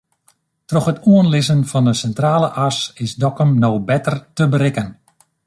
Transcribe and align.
Troch 0.69 0.89
it 0.91 1.03
oanlizzen 1.13 1.61
fan 1.71 1.87
de 1.89 1.93
Sintrale 2.01 2.49
As 2.67 2.77
is 3.05 3.15
Dokkum 3.21 3.51
no 3.61 3.71
better 3.91 4.17
te 4.35 4.43
berikken. 4.53 4.89